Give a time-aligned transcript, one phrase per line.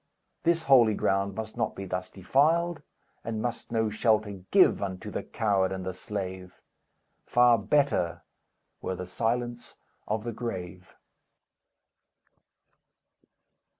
[0.41, 2.81] This holy ground must not be thus defiled,
[3.23, 6.59] And must no shelter give Unto the coward and the slave!
[7.27, 8.23] Far better
[8.81, 9.75] were the silence
[10.07, 10.95] of the grave!"